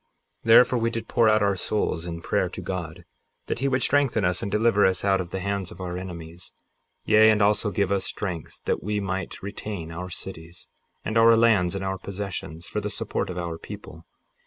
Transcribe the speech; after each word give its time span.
58:10 0.43 0.45
Therefore 0.45 0.79
we 0.79 0.89
did 0.89 1.07
pour 1.07 1.29
out 1.29 1.43
our 1.43 1.55
souls 1.55 2.07
in 2.07 2.23
prayer 2.23 2.49
to 2.49 2.59
God, 2.59 3.03
that 3.45 3.59
he 3.59 3.67
would 3.67 3.83
strengthen 3.83 4.25
us 4.25 4.41
and 4.41 4.51
deliver 4.51 4.83
us 4.83 5.05
out 5.05 5.21
of 5.21 5.29
the 5.29 5.39
hands 5.41 5.69
of 5.69 5.79
our 5.79 5.95
enemies, 5.95 6.53
yea, 7.05 7.29
and 7.29 7.39
also 7.39 7.69
give 7.69 7.91
us 7.91 8.03
strength 8.05 8.63
that 8.65 8.81
we 8.81 8.99
might 8.99 9.43
retain 9.43 9.91
our 9.91 10.09
cities, 10.09 10.67
and 11.05 11.19
our 11.19 11.37
lands, 11.37 11.75
and 11.75 11.85
our 11.85 11.99
possessions, 11.99 12.65
for 12.65 12.81
the 12.81 12.89
support 12.89 13.29
of 13.29 13.37
our 13.37 13.59
people. 13.59 14.07